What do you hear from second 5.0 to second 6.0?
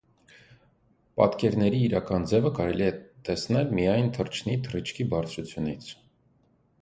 բարձրությունից։